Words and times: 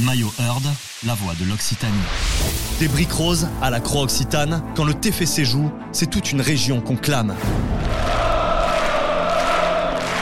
Maillot 0.00 0.32
Heard, 0.38 0.62
la 1.04 1.14
voix 1.14 1.34
de 1.38 1.44
l'Occitanie. 1.44 1.92
Des 2.78 2.88
briques 2.88 3.12
roses 3.12 3.48
à 3.60 3.70
la 3.70 3.80
croix 3.80 4.02
occitane, 4.02 4.62
quand 4.74 4.84
le 4.84 4.94
TFC 4.94 5.44
joue, 5.44 5.70
c'est 5.92 6.08
toute 6.08 6.32
une 6.32 6.40
région 6.40 6.80
qu'on 6.80 6.96
clame. 6.96 7.34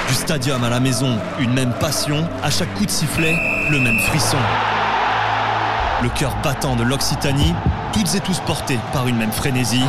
Du 0.09 0.14
stadium 0.14 0.64
à 0.64 0.71
la 0.71 0.80
maison, 0.80 1.19
une 1.38 1.53
même 1.53 1.72
passion, 1.75 2.29
à 2.43 2.51
chaque 2.51 2.72
coup 2.75 2.87
de 2.87 2.91
sifflet, 2.91 3.37
le 3.71 3.79
même 3.79 3.99
frisson. 4.01 4.38
Le 6.03 6.08
cœur 6.08 6.37
battant 6.42 6.74
de 6.74 6.83
l'Occitanie, 6.83 7.54
toutes 7.92 8.15
et 8.15 8.21
tous 8.21 8.40
portés 8.40 8.79
par 8.92 9.06
une 9.06 9.17
même 9.17 9.33
frénésie. 9.33 9.85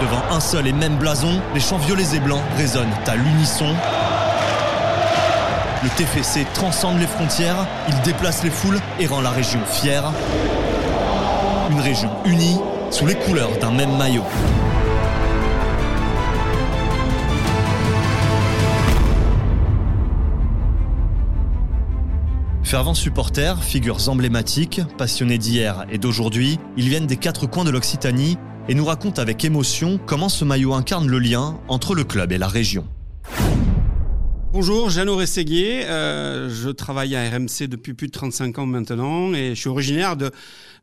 Devant 0.00 0.22
un 0.30 0.40
seul 0.40 0.66
et 0.68 0.72
même 0.72 0.96
blason, 0.96 1.40
les 1.54 1.60
chants 1.60 1.78
violets 1.78 2.14
et 2.14 2.20
blancs 2.20 2.42
résonnent 2.56 2.86
à 3.06 3.16
l'unisson. 3.16 3.74
Le 5.80 5.88
TFC 5.90 6.44
transcende 6.54 6.98
les 6.98 7.06
frontières, 7.06 7.64
il 7.88 8.00
déplace 8.02 8.42
les 8.42 8.50
foules 8.50 8.80
et 8.98 9.06
rend 9.06 9.20
la 9.20 9.30
région 9.30 9.60
fière. 9.64 10.12
Une 11.70 11.78
région 11.78 12.10
unie 12.24 12.58
sous 12.90 13.06
les 13.06 13.14
couleurs 13.14 13.56
d'un 13.60 13.70
même 13.70 13.96
maillot. 13.96 14.24
Fervents 22.64 22.94
supporters, 22.94 23.62
figures 23.62 24.08
emblématiques, 24.08 24.80
passionnés 24.98 25.38
d'hier 25.38 25.86
et 25.92 25.98
d'aujourd'hui, 25.98 26.58
ils 26.76 26.88
viennent 26.88 27.06
des 27.06 27.16
quatre 27.16 27.46
coins 27.46 27.64
de 27.64 27.70
l'Occitanie 27.70 28.36
et 28.68 28.74
nous 28.74 28.84
racontent 28.84 29.22
avec 29.22 29.44
émotion 29.44 30.00
comment 30.06 30.28
ce 30.28 30.44
maillot 30.44 30.74
incarne 30.74 31.06
le 31.06 31.20
lien 31.20 31.60
entre 31.68 31.94
le 31.94 32.02
club 32.02 32.32
et 32.32 32.38
la 32.38 32.48
région. 32.48 32.84
Bonjour, 34.52 34.88
Jeannot 34.88 35.16
Rességuier. 35.16 35.84
Euh, 35.86 36.48
je 36.48 36.70
travaille 36.70 37.14
à 37.14 37.28
RMC 37.28 37.68
depuis 37.68 37.92
plus 37.92 38.06
de 38.06 38.12
35 38.12 38.58
ans 38.58 38.66
maintenant 38.66 39.34
et 39.34 39.50
je 39.50 39.60
suis 39.60 39.68
originaire 39.68 40.16
de, 40.16 40.30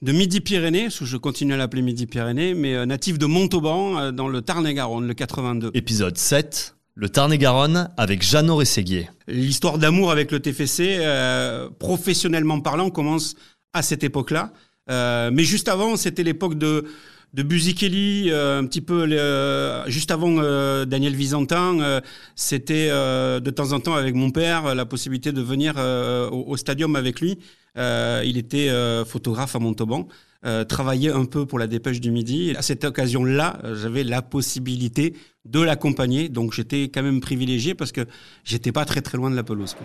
de 0.03 0.11
Midi-Pyrénées, 0.11 0.89
je 0.89 1.17
continue 1.17 1.53
à 1.53 1.57
l'appeler 1.57 1.81
Midi-Pyrénées, 1.81 2.53
mais 2.53 2.75
euh, 2.75 2.85
natif 2.85 3.17
de 3.17 3.25
Montauban, 3.25 3.97
euh, 3.97 4.11
dans 4.11 4.27
le 4.27 4.41
Tarn-et-Garonne, 4.41 5.07
le 5.07 5.13
82. 5.15 5.71
Épisode 5.73 6.15
7, 6.15 6.75
le 6.93 7.09
Tarn-et-Garonne 7.09 7.89
avec 7.97 8.21
Jeannot 8.21 8.57
Rességuier. 8.57 9.09
L'histoire 9.27 9.79
d'amour 9.79 10.11
avec 10.11 10.31
le 10.31 10.39
TFC, 10.39 10.97
euh, 10.99 11.69
professionnellement 11.79 12.61
parlant, 12.61 12.91
commence 12.91 13.35
à 13.73 13.81
cette 13.81 14.03
époque-là. 14.03 14.53
Euh, 14.89 15.31
mais 15.33 15.43
juste 15.43 15.67
avant, 15.67 15.97
c'était 15.97 16.23
l'époque 16.23 16.57
de 16.57 16.85
de 17.35 17.43
Buzi 17.43 17.75
euh, 17.83 18.59
un 18.59 18.65
petit 18.65 18.79
peu 18.79 19.05
euh, 19.11 19.83
juste 19.87 20.09
avant 20.09 20.37
euh, 20.39 20.85
Daniel 20.85 21.15
Visantin, 21.15 22.01
c'était 22.35 22.87
de 22.89 23.49
temps 23.49 23.73
en 23.73 23.79
temps 23.81 23.95
avec 23.95 24.15
mon 24.15 24.31
père 24.31 24.73
la 24.73 24.85
possibilité 24.85 25.33
de 25.33 25.41
venir 25.41 25.75
au, 26.31 26.45
au, 26.47 26.57
stadium 26.57 26.95
avec 26.95 27.19
lui. 27.19 27.37
il 27.75 28.37
était 28.37 28.69
photographe 29.05 29.55
à 29.55 29.59
Montauban, 29.59 30.07
travaillait 30.69 31.11
un 31.11 31.25
peu 31.25 31.45
pour 31.45 31.59
la 31.59 31.67
Dépêche 31.67 31.99
du 31.99 32.11
Midi. 32.11 32.51
Et 32.51 32.55
à 32.55 32.61
cette 32.61 32.85
occasion-là, 32.85 33.59
j'avais 33.73 34.03
la 34.03 34.21
possibilité 34.21 35.13
de 35.43 35.59
l'accompagner, 35.59 36.29
donc 36.29 36.53
j'étais 36.53 36.83
quand 36.83 37.03
même 37.03 37.19
privilégié 37.19 37.75
parce 37.75 37.91
que 37.91 38.05
j'étais 38.45 38.71
pas 38.71 38.85
très 38.85 39.01
très 39.01 39.17
loin 39.17 39.29
de 39.29 39.35
la 39.35 39.43
pelouse. 39.43 39.75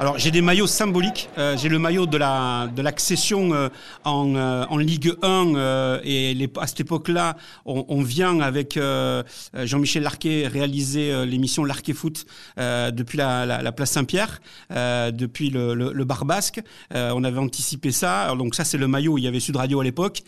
Alors 0.00 0.16
j'ai 0.16 0.30
des 0.30 0.42
maillots 0.42 0.68
symboliques. 0.68 1.28
Euh, 1.38 1.56
j'ai 1.56 1.68
le 1.68 1.80
maillot 1.80 2.06
de 2.06 2.16
la 2.16 2.68
de 2.68 2.82
l'accession 2.82 3.52
euh, 3.52 3.68
en, 4.04 4.36
euh, 4.36 4.64
en 4.68 4.76
Ligue 4.76 5.12
1 5.22 5.56
euh, 5.56 6.00
et 6.04 6.48
à 6.56 6.68
cette 6.68 6.78
époque-là, 6.78 7.36
on, 7.66 7.84
on, 7.88 8.02
vient 8.02 8.38
avec 8.38 8.76
euh, 8.76 9.24
Jean-Michel 9.54 10.04
Larquet 10.04 10.46
réaliser 10.46 11.26
l'émission 11.26 11.64
Larquet 11.64 11.94
Foot 11.94 12.26
depuis 12.56 13.18
la, 13.18 13.44
la, 13.44 13.60
la 13.60 13.72
place 13.72 13.90
Saint-Pierre, 13.90 14.40
depuis 14.70 15.50
le, 15.50 15.74
le, 15.74 15.92
le, 15.92 16.06
on 16.92 17.24
avait 17.24 17.38
anticipé 17.38 17.90
ça. 17.90 18.22
Alors, 18.22 18.36
donc 18.36 18.54
ça 18.54 18.64
c'est 18.64 18.78
le 18.78 18.86
maillot. 18.86 19.14
Où 19.14 19.18
il 19.18 19.24
y 19.24 19.28
avait 19.28 19.40
Sud 19.40 19.56
Radio 19.56 19.80
à 19.80 19.84
l'époque. 19.84 20.22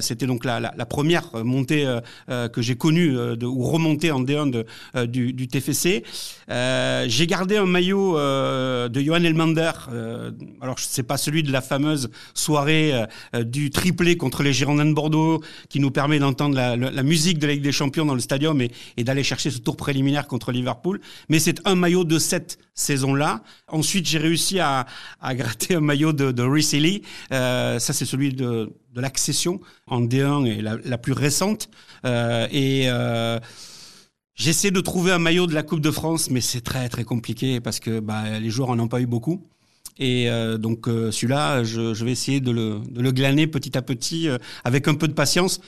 C'était 0.00 0.26
donc 0.26 0.44
la, 0.44 0.60
la, 0.60 0.72
la, 0.76 0.86
première 0.86 1.24
montée 1.44 1.84
que 2.28 2.62
j'ai 2.62 2.76
connue 2.76 3.12
de, 3.12 3.46
ou 3.46 3.62
remontée 3.64 4.10
en 4.12 4.22
D1 4.22 4.50
de, 4.50 5.06
du, 5.06 5.32
du 5.32 5.48
TFC. 5.48 6.04
j'ai 6.48 7.26
gardé 7.26 7.56
un 7.56 7.66
maillot 7.66 8.16
de 8.16 8.99
de 9.00 9.06
Johan 9.06 9.22
Elmander. 9.22 9.72
Euh, 9.92 10.30
alors, 10.60 10.78
c'est 10.78 11.02
pas 11.02 11.16
celui 11.16 11.42
de 11.42 11.52
la 11.52 11.60
fameuse 11.60 12.10
soirée 12.34 13.06
euh, 13.34 13.44
du 13.44 13.70
triplé 13.70 14.16
contre 14.16 14.42
les 14.42 14.52
Girondins 14.52 14.86
de 14.86 14.92
Bordeaux 14.92 15.42
qui 15.68 15.80
nous 15.80 15.90
permet 15.90 16.18
d'entendre 16.18 16.54
la, 16.54 17.02
musique 17.02 17.38
de 17.38 17.46
la 17.46 17.54
Ligue 17.54 17.62
des 17.62 17.72
Champions 17.72 18.04
dans 18.04 18.14
le 18.14 18.20
stadium 18.20 18.60
et, 18.60 18.70
et 18.96 19.04
d'aller 19.04 19.24
chercher 19.24 19.50
ce 19.50 19.58
tour 19.58 19.76
préliminaire 19.76 20.26
contre 20.26 20.52
Liverpool. 20.52 21.00
Mais 21.28 21.38
c'est 21.38 21.66
un 21.66 21.74
maillot 21.74 22.04
de 22.04 22.18
cette 22.18 22.58
saison-là. 22.74 23.42
Ensuite, 23.68 24.06
j'ai 24.06 24.18
réussi 24.18 24.58
à, 24.60 24.86
gratter 25.22 25.74
un 25.74 25.80
maillot 25.80 26.12
de, 26.12 26.32
de 26.32 26.42
euh, 27.32 27.78
ça, 27.78 27.92
c'est 27.92 28.04
celui 28.04 28.32
de, 28.32 28.72
l'accession 28.94 29.60
en 29.86 30.02
D1 30.02 30.46
et 30.46 30.62
la, 30.62 30.76
la 30.84 30.98
plus 30.98 31.12
récente. 31.12 31.68
Euh, 32.04 32.48
et 32.50 32.84
euh, 32.86 33.38
J'essaie 34.40 34.70
de 34.70 34.80
trouver 34.80 35.12
un 35.12 35.18
maillot 35.18 35.46
de 35.46 35.52
la 35.52 35.62
Coupe 35.62 35.80
de 35.80 35.90
France, 35.90 36.30
mais 36.30 36.40
c'est 36.40 36.62
très 36.62 36.88
très 36.88 37.04
compliqué 37.04 37.60
parce 37.60 37.78
que 37.78 38.00
bah, 38.00 38.38
les 38.38 38.48
joueurs 38.48 38.70
en 38.70 38.78
ont 38.78 38.88
pas 38.88 39.02
eu 39.02 39.06
beaucoup. 39.06 39.46
Et 39.98 40.30
euh, 40.30 40.56
donc 40.56 40.88
euh, 40.88 41.10
celui-là, 41.10 41.62
je, 41.62 41.92
je, 41.92 42.04
vais 42.06 42.12
essayer 42.12 42.40
de 42.40 42.50
le, 42.50 42.80
de 42.88 43.02
le 43.02 43.12
glaner 43.12 43.46
petit 43.46 43.76
à 43.76 43.82
petit 43.82 44.30
euh, 44.30 44.38
avec 44.64 44.88
un 44.88 44.94
peu 44.94 45.08
de 45.08 45.12
patience. 45.12 45.60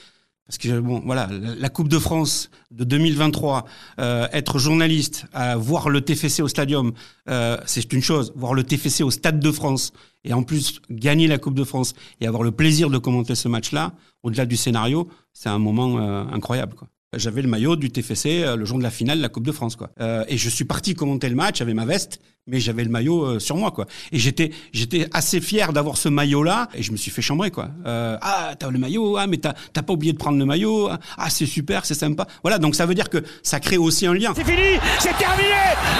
Parce 0.47 0.57
que 0.57 0.79
bon, 0.79 1.03
voilà, 1.05 1.29
la 1.31 1.69
Coupe 1.69 1.87
de 1.87 1.99
France 1.99 2.49
de 2.71 2.83
2023, 2.83 3.65
euh, 3.99 4.27
être 4.33 4.57
journaliste, 4.57 5.27
euh, 5.35 5.55
voir 5.55 5.89
le 5.89 6.01
TFC 6.01 6.41
au 6.41 6.47
Stadium, 6.47 6.93
euh, 7.29 7.57
c'est 7.67 7.93
une 7.93 8.01
chose. 8.01 8.33
Voir 8.35 8.55
le 8.55 8.63
TFC 8.63 9.03
au 9.03 9.11
Stade 9.11 9.39
de 9.39 9.51
France 9.51 9.93
et 10.23 10.33
en 10.33 10.41
plus 10.41 10.81
gagner 10.89 11.27
la 11.27 11.37
Coupe 11.37 11.53
de 11.53 11.63
France 11.63 11.93
et 12.21 12.27
avoir 12.27 12.41
le 12.41 12.51
plaisir 12.51 12.89
de 12.89 12.97
commenter 12.97 13.35
ce 13.35 13.47
match-là, 13.47 13.93
au-delà 14.23 14.47
du 14.47 14.57
scénario, 14.57 15.07
c'est 15.31 15.49
un 15.49 15.59
moment 15.59 15.99
incroyable. 16.33 16.73
Quoi 16.73 16.87
j'avais 17.15 17.41
le 17.41 17.47
maillot 17.47 17.75
du 17.75 17.89
TFC 17.89 18.43
euh, 18.43 18.55
le 18.55 18.65
jour 18.65 18.77
de 18.77 18.83
la 18.83 18.91
finale 18.91 19.17
de 19.17 19.23
la 19.23 19.29
Coupe 19.29 19.45
de 19.45 19.51
France 19.51 19.75
quoi. 19.75 19.89
Euh, 19.99 20.23
et 20.27 20.37
je 20.37 20.49
suis 20.49 20.65
parti 20.65 20.95
commenter 20.95 21.29
le 21.29 21.35
match, 21.35 21.59
j'avais 21.59 21.73
ma 21.73 21.85
veste, 21.85 22.19
mais 22.47 22.59
j'avais 22.59 22.83
le 22.83 22.89
maillot 22.89 23.23
euh, 23.23 23.39
sur 23.39 23.55
moi 23.55 23.71
quoi. 23.71 23.85
Et 24.11 24.19
j'étais 24.19 24.51
j'étais 24.73 25.07
assez 25.13 25.41
fier 25.41 25.73
d'avoir 25.73 25.97
ce 25.97 26.09
maillot 26.09 26.43
là 26.43 26.69
et 26.73 26.83
je 26.83 26.91
me 26.91 26.97
suis 26.97 27.11
fait 27.11 27.21
chambrer 27.21 27.51
quoi. 27.51 27.69
Euh, 27.85 28.17
ah 28.21 28.53
t'as 28.57 28.69
le 28.69 28.79
maillot, 28.79 29.17
ah 29.17 29.27
mais 29.27 29.37
t'as 29.37 29.53
t'as 29.71 29.81
pas 29.81 29.93
oublié 29.93 30.13
de 30.13 30.17
prendre 30.17 30.37
le 30.37 30.45
maillot, 30.45 30.89
ah 31.17 31.29
c'est 31.29 31.45
super, 31.45 31.85
c'est 31.85 31.93
sympa. 31.93 32.27
Voilà 32.41 32.57
donc 32.59 32.75
ça 32.75 32.85
veut 32.85 32.95
dire 32.95 33.09
que 33.09 33.23
ça 33.41 33.59
crée 33.59 33.77
aussi 33.77 34.05
un 34.05 34.13
lien. 34.13 34.33
C'est 34.35 34.43
fini, 34.43 34.79
c'est 34.99 35.17
terminé. 35.17 35.49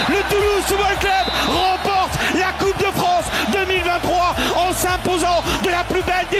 Le 0.10 0.30
Toulouse 0.30 0.64
Football 0.66 0.98
Club 1.00 1.26
remporte 1.48 2.20
la 2.36 2.52
Coupe 2.54 2.78
de 2.80 2.92
France 2.92 3.26
2023 3.54 4.36
en 4.58 4.74
s'imposant 4.74 5.44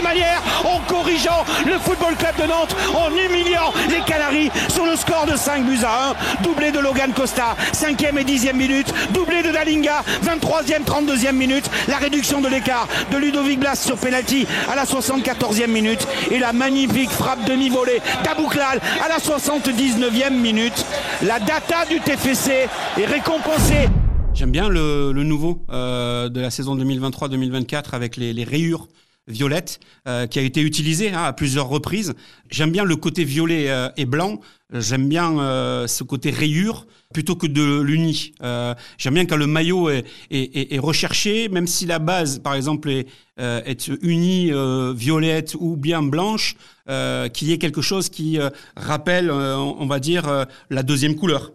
manières, 0.02 0.42
en 0.64 0.80
corrigeant 0.80 1.44
le 1.66 1.78
Football 1.78 2.16
Club 2.16 2.36
de 2.40 2.46
Nantes, 2.46 2.74
en 2.94 3.10
humiliant 3.10 3.72
les 3.88 4.00
Canaries 4.00 4.50
sur 4.68 4.86
le 4.86 4.96
score 4.96 5.26
de 5.26 5.36
5 5.36 5.64
buts 5.64 5.84
à 5.84 6.10
1. 6.10 6.42
Doublé 6.42 6.72
de 6.72 6.78
Logan 6.78 7.12
Costa, 7.12 7.56
5e 7.72 8.18
et 8.18 8.24
10e 8.24 8.54
minute. 8.54 8.92
Doublé 9.12 9.42
de 9.42 9.50
Dalinga, 9.50 10.02
23e, 10.24 10.84
32e 10.84 11.32
minute. 11.32 11.68
La 11.88 11.98
réduction 11.98 12.40
de 12.40 12.48
l'écart 12.48 12.88
de 13.10 13.16
Ludovic 13.16 13.60
Blas 13.60 13.76
sur 13.76 13.96
penalty 13.96 14.46
à 14.70 14.76
la 14.76 14.84
74e 14.84 15.68
minute. 15.68 16.06
Et 16.30 16.38
la 16.38 16.52
magnifique 16.52 17.10
frappe 17.10 17.44
demi-volée 17.44 18.00
d'Abouklal 18.24 18.80
à 19.04 19.08
la 19.08 19.18
79e 19.18 20.30
minute. 20.30 20.84
La 21.22 21.38
data 21.40 21.84
du 21.88 22.00
TFC 22.00 22.68
est 22.98 23.06
récompensée. 23.06 23.88
J'aime 24.32 24.50
bien 24.50 24.68
le, 24.68 25.12
nouveau 25.12 25.62
euh, 25.70 26.28
de 26.28 26.40
la 26.40 26.50
saison 26.50 26.76
2023-2024 26.76 27.92
avec 27.92 28.16
les 28.16 28.44
rayures 28.44 28.88
violette 29.26 29.80
euh, 30.06 30.26
qui 30.26 30.38
a 30.38 30.42
été 30.42 30.60
utilisé 30.60 31.10
hein, 31.10 31.24
à 31.24 31.32
plusieurs 31.32 31.68
reprises. 31.68 32.14
J'aime 32.50 32.70
bien 32.70 32.84
le 32.84 32.96
côté 32.96 33.24
violet 33.24 33.70
euh, 33.70 33.88
et 33.96 34.04
blanc. 34.04 34.40
J'aime 34.72 35.08
bien 35.08 35.38
euh, 35.38 35.86
ce 35.86 36.02
côté 36.02 36.30
rayure 36.30 36.86
plutôt 37.12 37.36
que 37.36 37.46
de 37.46 37.80
l'uni. 37.80 38.32
Euh, 38.42 38.74
j'aime 38.98 39.14
bien 39.14 39.24
quand 39.24 39.36
le 39.36 39.46
maillot 39.46 39.88
est, 39.88 40.04
est, 40.30 40.74
est, 40.74 40.78
recherché, 40.78 41.48
même 41.48 41.68
si 41.68 41.86
la 41.86 42.00
base, 42.00 42.40
par 42.40 42.54
exemple, 42.54 42.90
est, 42.90 43.06
euh, 43.38 43.62
est 43.64 43.88
unie 44.02 44.50
violette 44.94 45.54
ou 45.58 45.76
bien 45.76 46.02
blanche, 46.02 46.56
qu'il 46.86 47.48
y 47.48 47.52
ait 47.52 47.58
quelque 47.58 47.82
chose 47.82 48.08
qui 48.08 48.38
rappelle, 48.76 49.30
on 49.30 49.86
va 49.86 50.00
dire, 50.00 50.46
la 50.70 50.82
deuxième 50.82 51.14
couleur. 51.14 51.52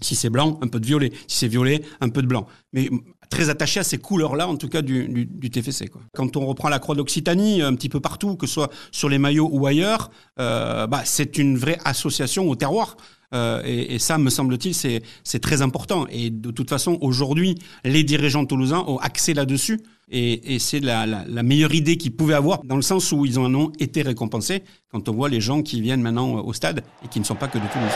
Si 0.00 0.14
c'est 0.14 0.30
blanc, 0.30 0.58
un 0.62 0.68
peu 0.68 0.80
de 0.80 0.86
violet. 0.86 1.10
Si 1.26 1.38
c'est 1.38 1.48
violet, 1.48 1.82
un 2.00 2.08
peu 2.08 2.22
de 2.22 2.26
blanc. 2.26 2.46
Mais 2.72 2.90
très 3.28 3.50
attaché 3.50 3.80
à 3.80 3.84
ces 3.84 3.98
couleurs-là, 3.98 4.48
en 4.48 4.56
tout 4.56 4.68
cas 4.68 4.82
du, 4.82 5.08
du, 5.08 5.26
du 5.26 5.50
TFC. 5.50 5.88
Quoi. 5.88 6.00
Quand 6.14 6.36
on 6.36 6.46
reprend 6.46 6.68
la 6.68 6.78
croix 6.78 6.94
d'Occitanie, 6.94 7.62
un 7.62 7.74
petit 7.74 7.88
peu 7.88 8.00
partout, 8.00 8.36
que 8.36 8.46
ce 8.46 8.54
soit 8.54 8.70
sur 8.92 9.08
les 9.08 9.18
maillots 9.18 9.48
ou 9.52 9.66
ailleurs, 9.66 10.10
euh, 10.38 10.86
bah, 10.86 11.02
c'est 11.04 11.38
une 11.38 11.56
vraie 11.56 11.78
association 11.84 12.48
au 12.48 12.56
terroir. 12.56 12.96
Euh, 13.34 13.60
et, 13.64 13.94
et, 13.94 13.98
ça, 13.98 14.18
me 14.18 14.30
semble-t-il, 14.30 14.74
c'est, 14.74 15.40
très 15.40 15.62
important. 15.62 16.06
Et 16.10 16.30
de 16.30 16.50
toute 16.50 16.70
façon, 16.70 16.98
aujourd'hui, 17.00 17.56
les 17.84 18.04
dirigeants 18.04 18.46
toulousains 18.46 18.84
ont 18.86 18.98
accès 18.98 19.34
là-dessus. 19.34 19.80
Et, 20.08 20.54
et 20.54 20.58
c'est 20.60 20.78
la, 20.78 21.04
la, 21.06 21.24
la, 21.26 21.42
meilleure 21.42 21.74
idée 21.74 21.96
qu'ils 21.96 22.14
pouvaient 22.14 22.34
avoir, 22.34 22.62
dans 22.62 22.76
le 22.76 22.82
sens 22.82 23.10
où 23.10 23.26
ils 23.26 23.40
en 23.40 23.52
ont 23.54 23.72
été 23.80 24.02
récompensés, 24.02 24.62
quand 24.92 25.08
on 25.08 25.12
voit 25.12 25.28
les 25.28 25.40
gens 25.40 25.62
qui 25.62 25.80
viennent 25.80 26.02
maintenant 26.02 26.34
au 26.34 26.52
stade 26.52 26.84
et 27.04 27.08
qui 27.08 27.18
ne 27.18 27.24
sont 27.24 27.34
pas 27.34 27.48
que 27.48 27.58
de 27.58 27.64
Toulouse. 27.72 27.90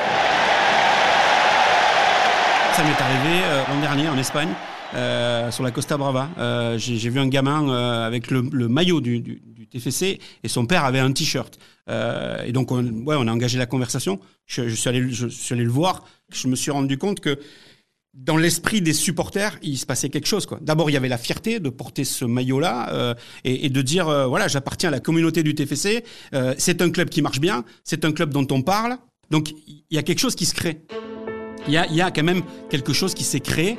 Ça 2.75 2.83
m'est 2.83 3.01
arrivé 3.01 3.65
l'an 3.69 3.81
dernier 3.81 4.09
en 4.09 4.19
Espagne. 4.19 4.49
Sur 4.93 5.63
la 5.63 5.71
Costa 5.71 5.97
Brava. 5.97 6.77
J'ai 6.77 7.11
vu 7.11 7.19
un 7.19 7.29
gamin 7.29 7.71
avec 8.05 8.31
le, 8.31 8.43
maillot 8.69 9.01
du, 9.01 9.21
du, 9.21 9.67
TFC 9.67 10.19
et 10.43 10.49
son 10.49 10.67
père 10.67 10.85
avait 10.85 10.99
un 10.99 11.13
t-shirt. 11.13 11.59
et 11.89 12.53
donc, 12.53 12.73
on, 12.73 12.85
ouais, 13.05 13.17
on 13.19 13.27
a 13.29 13.33
engagé 13.33 13.59
la 13.59 13.67
conversation. 13.67 14.21
Je, 14.47 14.69
suis 14.69 14.89
allé, 14.89 15.11
je 15.11 15.29
suis 15.29 15.55
allé 15.55 15.65
le 15.65 15.71
voir. 15.71 16.05
Je 16.33 16.49
me 16.49 16.57
suis 16.57 16.71
rendu 16.71 16.99
compte 16.99 17.21
que 17.21 17.39
dans 18.15 18.37
l'esprit 18.37 18.83
des 18.83 18.93
supporters, 18.93 19.59
il 19.63 19.79
se 19.79 19.87
passait 19.87 20.09
quelque 20.09 20.27
chose. 20.27 20.47
D'abord, 20.61 20.91
il 20.91 20.95
y 20.95 20.97
avait 20.97 21.09
la 21.09 21.19
fierté 21.19 21.61
de 21.61 21.69
porter 21.69 22.05
ce 22.05 22.25
maillot-là 22.25 22.93
euh, 22.93 23.15
et, 23.45 23.71
de 23.71 23.83
dire 23.83 24.09
euh, 24.09 24.27
voilà, 24.27 24.49
j'appartiens 24.49 24.89
à 24.89 24.93
la 24.93 25.01
communauté 25.01 25.43
du 25.43 25.55
TFC. 25.55 26.05
Euh, 26.35 26.55
c'est 26.59 26.83
un 26.83 26.91
club 26.91 27.09
qui 27.09 27.23
marche 27.23 27.41
bien, 27.41 27.65
c'est 27.85 28.05
un 28.05 28.13
club 28.13 28.33
dont 28.33 28.47
on 28.51 28.63
parle. 28.63 28.97
Donc, 29.31 29.51
il 29.69 29.85
y 29.93 29.99
a 29.99 30.03
quelque 30.03 30.19
chose 30.19 30.35
qui 30.35 30.45
se 30.45 30.55
crée. 30.55 30.83
Il 31.69 31.75
y 31.75 32.01
a, 32.01 32.11
quand 32.11 32.25
même 32.25 32.43
quelque 32.69 32.93
chose 32.93 33.15
qui 33.15 33.23
s'est 33.23 33.41
créé 33.41 33.79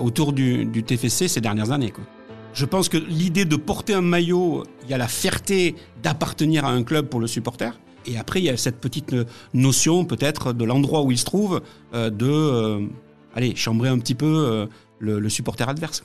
autour 0.00 0.32
du, 0.32 0.68
TFC 0.86 1.28
ces 1.28 1.40
dernières 1.40 1.70
années. 1.70 1.90
Quoi. 1.90 2.04
Je 2.52 2.66
pense 2.66 2.88
que 2.88 2.98
l'idée 2.98 3.44
de 3.44 3.56
porter 3.56 3.94
un 3.94 4.02
maillot, 4.02 4.64
il 4.84 4.90
y 4.90 4.94
a 4.94 4.98
la 4.98 5.08
fierté 5.08 5.74
d'appartenir 6.02 6.64
à 6.64 6.70
un 6.70 6.82
club 6.82 7.06
pour 7.06 7.20
le 7.20 7.26
supporter. 7.26 7.78
Et 8.06 8.18
après, 8.18 8.40
il 8.40 8.44
y 8.44 8.50
a 8.50 8.56
cette 8.56 8.80
petite 8.80 9.14
notion, 9.54 10.04
peut-être, 10.04 10.52
de 10.52 10.64
l'endroit 10.64 11.02
où 11.02 11.10
il 11.10 11.18
se 11.18 11.24
trouve, 11.24 11.62
de 11.92 12.88
allez, 13.34 13.54
chambrer 13.56 13.88
un 13.88 13.98
petit 13.98 14.14
peu 14.14 14.26
euh, 14.26 14.66
le, 14.98 15.28
supporter 15.28 15.68
adverse. 15.68 16.02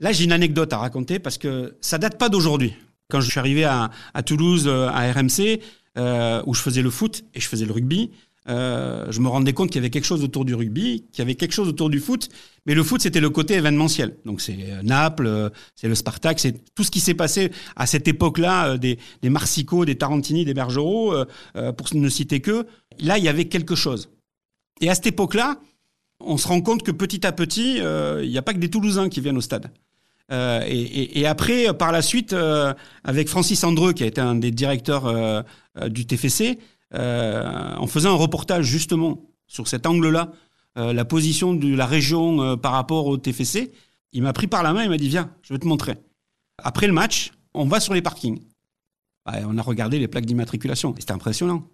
Là, 0.00 0.12
j'ai 0.12 0.24
une 0.24 0.32
anecdote 0.32 0.72
à 0.72 0.78
raconter 0.78 1.18
parce 1.18 1.38
que 1.38 1.76
ça 1.80 1.98
date 1.98 2.18
pas 2.18 2.28
d'aujourd'hui. 2.28 2.74
Quand 3.08 3.20
je 3.20 3.30
suis 3.30 3.38
arrivé 3.38 3.64
à, 3.64 3.90
Toulouse, 4.24 4.64
euh, 4.66 4.88
à 4.88 5.12
RMC, 5.12 5.60
euh, 5.96 6.42
où 6.46 6.54
je 6.54 6.60
faisais 6.60 6.82
le 6.82 6.90
foot 6.90 7.24
et 7.34 7.40
je 7.40 7.48
faisais 7.48 7.64
le 7.64 7.72
rugby, 7.72 8.10
je 8.46 9.20
me 9.20 9.28
rendais 9.28 9.52
compte 9.52 9.70
qu'il 9.70 9.76
y 9.76 9.84
avait 9.84 9.90
quelque 9.90 10.04
chose 10.04 10.22
autour 10.22 10.44
du 10.44 10.54
rugby, 10.54 11.06
qu'il 11.12 11.20
y 11.20 11.22
avait 11.22 11.34
quelque 11.34 11.52
chose 11.52 11.68
autour 11.68 11.90
du 11.90 12.00
foot, 12.00 12.28
mais 12.64 12.74
le 12.74 12.82
foot 12.82 13.00
c'était 13.00 13.20
le 13.20 13.30
côté 13.30 13.54
événementiel. 13.54 14.16
Donc 14.24 14.40
c'est 14.40 14.56
Naples, 14.82 15.50
c'est 15.74 15.88
le 15.88 15.94
Spartak, 15.94 16.38
c'est 16.38 16.74
tout 16.74 16.84
ce 16.84 16.90
qui 16.90 17.00
s'est 17.00 17.14
passé 17.14 17.50
à 17.74 17.86
cette 17.86 18.06
époque-là, 18.08 18.78
des, 18.78 18.98
des 19.22 19.30
Marsico, 19.30 19.84
des 19.84 19.96
Tarantini, 19.96 20.44
des 20.44 20.54
Bergerot, 20.54 21.14
pour 21.76 21.88
ne 21.94 22.08
citer 22.08 22.40
que. 22.40 22.66
Là, 23.00 23.18
il 23.18 23.24
y 23.24 23.28
avait 23.28 23.46
quelque 23.46 23.74
chose. 23.74 24.10
Et 24.80 24.90
à 24.90 24.94
cette 24.94 25.06
époque-là, 25.06 25.58
on 26.20 26.36
se 26.36 26.48
rend 26.48 26.60
compte 26.60 26.82
que 26.82 26.90
petit 26.90 27.26
à 27.26 27.32
petit, 27.32 27.80
euh, 27.80 28.22
il 28.24 28.30
n'y 28.30 28.38
a 28.38 28.42
pas 28.42 28.54
que 28.54 28.58
des 28.58 28.70
Toulousains 28.70 29.08
qui 29.08 29.20
viennent 29.20 29.36
au 29.36 29.42
stade. 29.42 29.70
Euh, 30.32 30.60
et, 30.66 31.24
après, 31.24 31.72
par 31.74 31.92
la 31.92 32.02
suite, 32.02 32.32
euh, 32.32 32.74
avec 33.04 33.28
Francis 33.28 33.62
Andreux, 33.62 33.92
qui 33.92 34.02
a 34.02 34.06
été 34.06 34.20
un 34.20 34.34
des 34.34 34.50
directeurs 34.50 35.44
du 35.88 36.06
TFC, 36.06 36.58
en 36.96 37.86
faisant 37.86 38.10
un 38.10 38.16
reportage 38.16 38.64
justement 38.64 39.22
sur 39.46 39.68
cet 39.68 39.86
angle-là, 39.86 40.32
la 40.76 41.04
position 41.04 41.54
de 41.54 41.74
la 41.74 41.86
région 41.86 42.56
par 42.56 42.72
rapport 42.72 43.06
au 43.06 43.16
TFC, 43.16 43.72
il 44.12 44.22
m'a 44.22 44.32
pris 44.32 44.46
par 44.46 44.62
la 44.62 44.72
main 44.72 44.82
et 44.82 44.88
m'a 44.88 44.96
dit 44.96 45.08
Viens, 45.08 45.30
je 45.42 45.52
vais 45.52 45.58
te 45.58 45.66
montrer. 45.66 45.94
Après 46.58 46.86
le 46.86 46.92
match, 46.92 47.32
on 47.54 47.66
va 47.66 47.80
sur 47.80 47.94
les 47.94 48.02
parkings. 48.02 48.40
On 49.26 49.58
a 49.58 49.62
regardé 49.62 49.98
les 49.98 50.08
plaques 50.08 50.26
d'immatriculation. 50.26 50.94
C'était 50.98 51.12
impressionnant. 51.12 51.68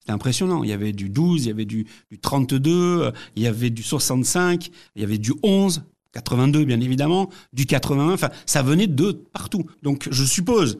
C'était 0.00 0.12
impressionnant. 0.12 0.64
Il 0.64 0.70
y 0.70 0.72
avait 0.72 0.92
du 0.92 1.08
12, 1.08 1.44
il 1.44 1.48
y 1.48 1.50
avait 1.50 1.64
du, 1.64 1.86
32, 2.22 3.12
il 3.34 3.42
y 3.42 3.46
avait 3.46 3.70
du 3.70 3.82
65, 3.82 4.70
il 4.94 5.02
y 5.02 5.04
avait 5.04 5.18
du 5.18 5.32
11, 5.42 5.84
82 6.12 6.64
bien 6.64 6.80
évidemment, 6.80 7.28
du 7.52 7.66
81. 7.66 8.12
Enfin, 8.12 8.30
ça 8.46 8.62
venait 8.62 8.86
de 8.86 9.12
partout. 9.32 9.66
Donc, 9.82 10.08
je 10.10 10.24
suppose 10.24 10.78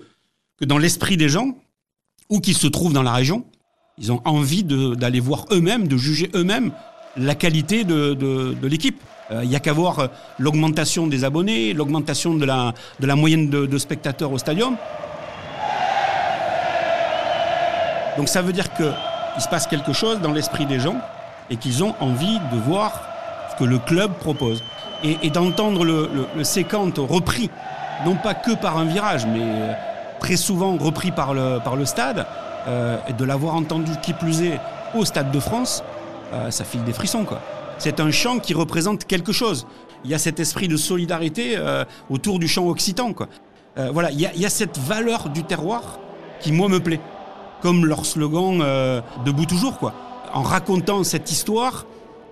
que 0.56 0.65
dans 0.65 0.79
l'esprit 0.79 1.17
des 1.17 1.29
gens, 1.29 1.59
ou 2.29 2.41
qu'ils 2.41 2.56
se 2.56 2.67
trouvent 2.67 2.93
dans 2.93 3.03
la 3.03 3.12
région, 3.12 3.47
ils 3.98 4.12
ont 4.12 4.20
envie 4.26 4.62
d'aller 4.62 5.20
voir 5.20 5.46
eux-mêmes, 5.50 5.88
de 5.88 5.96
juger 5.96 6.31
eux-mêmes 6.34 6.70
la 7.16 7.34
qualité 7.34 7.84
de, 7.84 8.56
l'équipe. 8.62 9.00
Euh, 9.31 9.40
il 9.43 9.48
n'y 9.48 9.56
a 9.56 9.60
qu'à 9.60 9.72
voir 9.72 9.98
euh, 9.98 10.06
l'augmentation 10.38 11.06
des 11.06 11.25
abonnés, 11.25 11.72
l'augmentation 11.72 12.34
de 12.34 12.44
la, 12.44 13.16
moyenne 13.16 13.48
de, 13.48 13.78
spectateurs 13.78 14.31
au 14.31 14.38
stadium. 14.38 14.76
Donc 18.19 18.28
ça 18.28 18.43
veut 18.43 18.52
dire 18.52 18.72
que 18.75 18.93
il 19.37 19.43
se 19.43 19.48
passe 19.48 19.66
quelque 19.66 19.93
chose 19.93 20.20
dans 20.20 20.32
l'esprit 20.32 20.64
des 20.64 20.78
gens 20.78 20.96
et 21.50 21.56
qu'ils 21.56 21.82
ont 21.82 21.94
envie 22.00 22.38
de 22.52 22.56
voir 22.66 23.02
ce 23.50 23.56
que 23.56 23.64
le 23.64 23.78
club 23.78 24.12
propose. 24.19 24.62
Et, 25.02 25.31
d'entendre 25.31 25.84
le, 25.84 26.08
le, 26.14 27.02
repris, 27.02 27.50
non 28.04 28.14
pas 28.14 28.34
que 28.34 28.54
par 28.54 28.78
un 28.78 28.84
virage, 28.84 29.26
mais 29.26 29.42
euh, 29.42 29.72
très 30.20 30.37
souvent 30.37 30.76
repris 30.76 31.10
par 31.10 31.34
le 31.34 31.84
stade, 31.84 32.26
euh, 32.66 32.98
et 33.08 33.12
de 33.12 33.24
l'avoir 33.24 33.54
entendu 33.54 33.92
qui 34.02 34.12
plus 34.12 34.42
est 34.42 34.60
au 34.94 35.04
Stade 35.04 35.30
de 35.30 35.40
France, 35.40 35.82
euh, 36.32 36.50
ça 36.50 36.64
file 36.64 36.84
des 36.84 36.92
frissons. 36.92 37.24
quoi. 37.24 37.40
C'est 37.78 38.00
un 38.00 38.10
chant 38.10 38.38
qui 38.38 38.54
représente 38.54 39.04
quelque 39.04 39.32
chose. 39.32 39.66
Il 40.04 40.10
y 40.10 40.14
a 40.14 40.18
cet 40.18 40.40
esprit 40.40 40.68
de 40.68 40.76
solidarité 40.76 41.58
autour 42.10 42.38
du 42.38 42.46
chant 42.46 42.68
occitan. 42.68 43.12
Quoi. 43.12 43.28
voilà, 43.92 44.10
il 44.12 44.20
y, 44.20 44.46
a, 44.46 44.50
cette 44.50 44.78
valeur 44.78 45.30
du 45.30 45.42
terroir 45.42 45.98
qui, 46.40 46.52
moi, 46.52 46.68
me 46.68 46.78
plaît 46.78 47.00
comme 47.60 47.86
leur 47.86 48.06
slogan 48.06 48.60
euh, 48.62 49.00
Debout 49.24 49.46
toujours, 49.46 49.78
quoi. 49.78 49.92
En 50.32 50.42
racontant 50.42 51.04
cette 51.04 51.30
histoire 51.30 51.86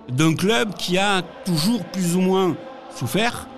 d'un 0.08 0.34
club 0.34 0.74
qui 0.74 0.98
a 0.98 1.22
toujours 1.44 1.84
plus 1.84 2.16
ou 2.16 2.20
moins 2.20 2.56
souffert, 2.94 3.48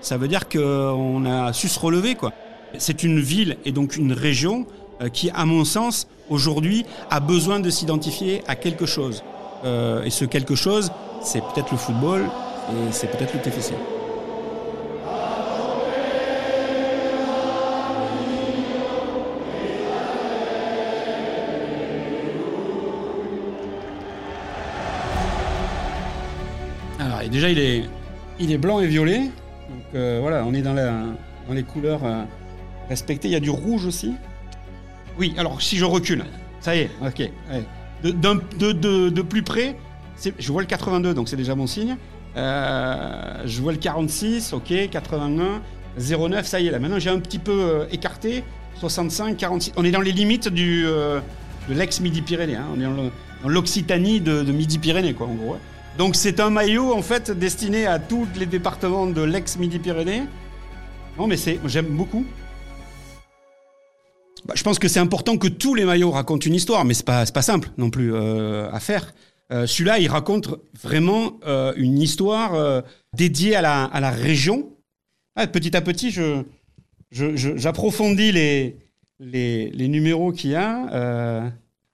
ça 0.00 0.16
veut 0.16 0.28
dire 0.28 0.48
qu'on 0.48 1.24
a 1.26 1.52
su 1.52 1.68
se 1.68 1.78
relever, 1.78 2.14
quoi. 2.14 2.32
C'est 2.76 3.02
une 3.02 3.18
ville 3.18 3.56
et 3.64 3.72
donc 3.72 3.96
une 3.96 4.12
région 4.12 4.60
euh, 4.60 4.87
qui, 5.12 5.30
à 5.30 5.44
mon 5.44 5.64
sens, 5.64 6.06
aujourd'hui, 6.30 6.84
a 7.10 7.20
besoin 7.20 7.60
de 7.60 7.70
s'identifier 7.70 8.42
à 8.46 8.56
quelque 8.56 8.86
chose. 8.86 9.22
Euh, 9.64 10.04
et 10.04 10.10
ce 10.10 10.24
quelque 10.24 10.54
chose, 10.54 10.90
c'est 11.22 11.40
peut-être 11.40 11.70
le 11.72 11.78
football 11.78 12.22
et 12.70 12.92
c'est 12.92 13.08
peut-être 13.08 13.34
le 13.34 13.40
TFC. 13.40 13.74
déjà, 27.28 27.50
il 27.50 27.58
est, 27.58 27.84
il 28.40 28.52
est 28.52 28.58
blanc 28.58 28.80
et 28.80 28.86
violet. 28.86 29.20
Donc 29.20 29.94
euh, 29.94 30.18
voilà, 30.20 30.44
on 30.44 30.54
est 30.54 30.62
dans, 30.62 30.72
la, 30.72 30.92
dans 31.46 31.54
les 31.54 31.62
couleurs 31.62 32.00
euh, 32.04 32.24
respectées. 32.88 33.28
Il 33.28 33.32
y 33.32 33.36
a 33.36 33.40
du 33.40 33.50
rouge 33.50 33.86
aussi. 33.86 34.14
Oui, 35.18 35.34
alors 35.36 35.60
si 35.60 35.76
je 35.76 35.84
recule, 35.84 36.24
ça 36.60 36.76
y 36.76 36.80
est, 36.80 36.90
ok. 37.04 37.30
De, 38.02 39.22
plus 39.22 39.42
près, 39.42 39.76
je 40.38 40.52
vois 40.52 40.62
le 40.62 40.66
82, 40.66 41.14
donc 41.14 41.28
c'est 41.28 41.36
déjà 41.36 41.54
mon 41.54 41.66
signe. 41.66 41.96
Euh, 42.36 43.42
je 43.44 43.60
vois 43.60 43.72
le 43.72 43.78
46, 43.78 44.52
ok, 44.52 44.72
81, 44.90 45.60
09, 45.98 46.46
ça 46.46 46.60
y 46.60 46.68
est, 46.68 46.70
là 46.70 46.78
maintenant 46.78 46.98
j'ai 46.98 47.10
un 47.10 47.18
petit 47.18 47.38
peu 47.38 47.86
écarté. 47.90 48.44
65, 48.76 49.36
46. 49.36 49.72
On 49.76 49.84
est 49.84 49.90
dans 49.90 50.00
les 50.00 50.12
limites 50.12 50.48
du, 50.48 50.84
de 50.84 51.20
l'ex-Midi-Pyrénées. 51.74 52.54
Hein. 52.54 52.66
On 52.76 52.80
est 52.80 52.84
dans 52.84 53.48
l'Occitanie 53.48 54.20
de, 54.20 54.42
Midi-Pyrénées, 54.42 55.14
quoi, 55.14 55.26
en 55.26 55.34
gros. 55.34 55.56
Donc 55.96 56.14
c'est 56.14 56.38
un 56.38 56.50
maillot 56.50 56.94
en 56.94 57.02
fait 57.02 57.32
destiné 57.32 57.86
à 57.86 57.98
tous 57.98 58.26
les 58.36 58.46
départements 58.46 59.06
de 59.06 59.22
l'ex-Midi-Pyrénées. 59.22 60.22
Non 61.18 61.26
mais 61.26 61.36
j'aime 61.64 61.86
beaucoup. 61.86 62.24
Bah, 64.44 64.54
je 64.56 64.62
pense 64.62 64.78
que 64.78 64.88
c'est 64.88 65.00
important 65.00 65.36
que 65.36 65.48
tous 65.48 65.74
les 65.74 65.84
maillots 65.84 66.10
racontent 66.10 66.46
une 66.46 66.54
histoire, 66.54 66.84
mais 66.84 66.94
c'est 66.94 67.04
pas 67.04 67.26
pas 67.26 67.42
simple 67.42 67.70
non 67.76 67.90
plus 67.90 68.14
euh, 68.14 68.70
à 68.70 68.80
faire. 68.80 69.14
Euh, 69.50 69.66
celui-là, 69.66 69.98
il 69.98 70.08
raconte 70.08 70.48
vraiment 70.82 71.38
euh, 71.46 71.72
une 71.76 72.00
histoire 72.00 72.82
dédiée 73.14 73.56
à 73.56 73.62
la, 73.62 73.84
à 73.84 74.00
la 74.00 74.10
région. 74.10 74.70
Ah, 75.36 75.46
petit 75.46 75.76
à 75.76 75.80
petit, 75.80 76.10
je, 76.10 76.42
j'approfondis 77.10 78.32
les, 78.32 78.76
les, 79.20 79.88
numéros 79.88 80.32
qu'il 80.32 80.50
y 80.50 80.54
a. 80.54 81.50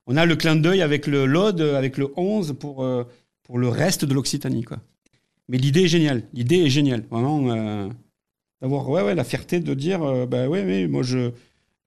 on 0.07 0.17
a 0.17 0.27
le 0.27 0.37
clin 0.37 0.57
d'œil 0.57 0.83
avec 0.83 1.07
le 1.07 1.27
LOD, 1.27 1.61
avec 1.61 1.99
le 1.99 2.09
11 2.17 2.57
pour 2.59 2.85
pour 3.45 3.59
le 3.59 3.69
reste 3.69 4.05
de 4.05 4.15
l'Occitanie. 4.15 4.65
Mais 5.49 5.59
l'idée 5.59 5.85
est 5.85 5.89
géniale. 5.89 6.23
L'idée 6.33 6.57
est 6.57 6.71
géniale. 6.71 7.05
Vraiment, 7.11 7.51
euh, 7.51 7.89
d'avoir 8.61 8.89
ouais, 8.89 9.03
ouais, 9.03 9.15
la 9.15 9.25
fierté 9.25 9.61
de 9.61 9.75
dire 9.75 10.03
euh, 10.03 10.27
bah 10.27 10.49
ouais, 10.49 10.65
ouais, 10.65 10.89
moi 10.89 11.03
je, 11.03 11.31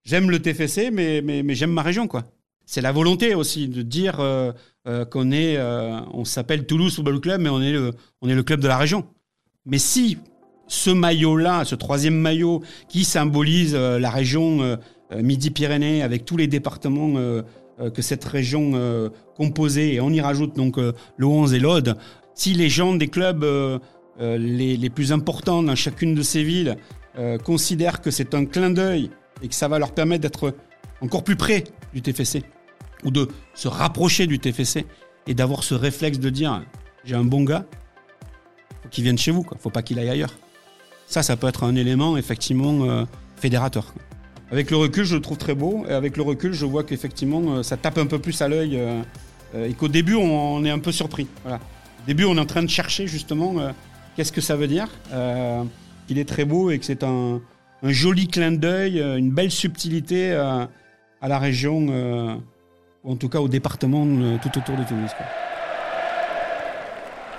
j'aime 0.08 0.32
le 0.32 0.42
TFC, 0.42 0.90
mais, 0.92 1.22
mais, 1.22 1.56
j'aime 1.56 1.72
ma 1.72 1.84
région. 1.84 2.08
quoi. 2.08 2.24
C'est 2.66 2.82
la 2.82 2.92
volonté 2.92 3.36
aussi 3.36 3.68
de 3.68 3.82
dire 3.82 4.20
euh, 4.20 4.52
qu'on 5.06 5.32
est, 5.32 5.60
on 6.14 6.26
s'appelle 6.26 6.66
Toulouse 6.66 6.96
Football 6.96 7.20
Club, 7.22 7.42
mais 7.42 7.50
on 7.50 7.62
est, 7.62 7.72
le, 7.72 7.92
on 8.22 8.30
est 8.30 8.36
le 8.36 8.44
club 8.44 8.60
de 8.60 8.68
la 8.68 8.78
région. 8.78 9.06
Mais 9.66 9.78
si 9.78 10.18
ce 10.68 10.90
maillot-là, 10.90 11.66
ce 11.66 11.76
troisième 11.76 12.16
maillot 12.16 12.64
qui 12.90 13.04
symbolise 13.04 13.76
la 13.76 14.10
région 14.10 14.78
Midi-Pyrénées 15.14 16.02
avec 16.04 16.26
tous 16.26 16.38
les 16.38 16.48
départements 16.48 17.44
euh, 17.80 17.92
que 17.92 18.02
cette 18.02 18.24
région 18.24 18.72
euh, 18.74 19.10
composée, 19.36 19.94
et 19.94 20.02
on 20.02 20.10
y 20.10 20.20
rajoute 20.20 20.56
donc 20.56 20.80
euh, 20.80 20.94
le 21.16 21.28
11 21.28 21.54
et 21.54 21.60
l'Aude, 21.60 21.96
si 22.34 22.56
les 22.56 22.70
gens 22.70 22.96
des 22.96 23.08
clubs 23.08 23.46
les, 24.20 24.78
les, 24.78 24.90
plus 24.90 25.12
importants 25.12 25.62
dans 25.62 25.76
chacune 25.76 26.16
de 26.16 26.24
ces 26.24 26.44
villes 26.44 26.76
considèrent 27.44 28.02
que 28.02 28.10
c'est 28.10 28.36
un 28.36 28.46
clin 28.46 28.70
d'œil 28.70 29.10
et 29.42 29.48
que 29.48 29.56
ça 29.56 29.68
va 29.68 29.80
leur 29.80 29.92
permettre 29.94 30.22
d'être 30.22 30.56
encore 31.02 31.24
plus 31.24 31.36
près 31.36 31.64
du 31.94 32.02
TFC, 32.02 32.44
ou 33.04 33.12
de 33.12 33.30
se 33.54 33.68
rapprocher 33.68 34.28
du 34.28 34.40
TFC, 34.40 34.86
et 35.28 35.34
d'avoir 35.34 35.64
ce 35.64 35.76
réflexe 35.76 36.20
de 36.20 36.30
dire 36.30 36.64
j'ai 37.04 37.16
un 37.16 37.24
bon 37.24 37.44
gars, 37.44 37.66
faut 38.84 38.90
qu'il 38.90 39.04
vienne 39.04 39.18
chez 39.18 39.32
vous, 39.32 39.44
quoi. 39.44 39.58
faut 39.60 39.70
pas 39.70 39.82
qu'il 39.82 40.00
aille 40.00 40.10
ailleurs. 40.10 40.34
Ça, 41.08 41.24
ça 41.24 41.38
peut 41.38 41.48
être 41.48 41.64
un 41.64 41.76
élément 41.76 42.18
effectivement 42.18 42.84
euh, 42.84 43.06
fédérateur. 43.38 43.94
Avec 44.52 44.72
le 44.72 44.78
recul, 44.78 45.06
je 45.06 45.16
le 45.16 45.22
trouve 45.22 45.38
très 45.38 45.56
beau, 45.56 45.86
et 45.88 45.94
avec 45.94 46.18
le 46.18 46.24
recul, 46.24 46.54
je 46.54 46.66
vois 46.66 46.84
qu'effectivement, 46.84 47.56
euh, 47.56 47.64
ça 47.64 47.78
tape 47.78 47.98
un 47.98 48.06
peu 48.06 48.20
plus 48.20 48.42
à 48.42 48.48
l'œil, 48.48 48.78
euh, 48.78 49.66
et 49.66 49.74
qu'au 49.74 49.88
début, 49.88 50.16
on, 50.16 50.64
est 50.66 50.70
un 50.70 50.80
peu 50.80 50.92
surpris. 50.92 51.28
Voilà. 51.44 51.58
Au 51.58 52.08
début, 52.08 52.26
on 52.26 52.36
est 52.36 52.40
en 52.40 52.46
train 52.46 52.64
de 52.64 52.70
chercher 52.70 53.08
justement 53.08 53.56
qu'est-ce 54.16 54.32
que 54.34 54.42
ça 54.42 54.58
veut 54.58 54.68
dire. 54.68 54.88
Qu'il 56.08 56.18
est 56.18 56.28
très 56.28 56.46
beau 56.46 56.70
et 56.70 56.80
que 56.80 56.86
c'est 56.86 57.04
un, 57.04 57.42
un 57.84 57.92
joli 57.92 58.28
clin 58.28 58.52
d'œil, 58.52 59.00
euh, 59.00 59.18
une 59.18 59.32
belle 59.32 59.52
subtilité 59.52 60.32
euh, 60.32 60.66
à 61.22 61.28
la 61.28 61.40
région, 61.40 61.88
euh, 61.90 62.36
ou 63.04 63.12
en 63.12 63.16
tout 63.16 63.30
cas 63.30 63.40
au 63.40 63.48
département 63.48 64.06
tout 64.42 64.58
autour 64.58 64.76
de 64.76 64.84
Tunis. 64.84 65.12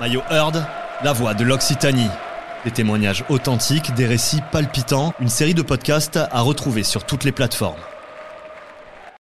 Maillot 0.01 0.23
Heard, 0.31 0.65
la 1.03 1.13
voix 1.13 1.35
de 1.35 1.45
l'Occitanie. 1.45 2.11
Des 2.65 2.71
témoignages 2.71 3.25
authentiques, 3.29 3.95
des 3.95 4.07
récits 4.07 4.43
palpitants, 4.51 5.13
une 5.21 5.29
série 5.29 5.55
de 5.55 5.63
podcasts 5.63 6.17
à 6.17 6.41
retrouver 6.41 6.83
sur 6.83 7.05
toutes 7.05 7.25
les 7.25 7.33
plateformes. 7.33 7.79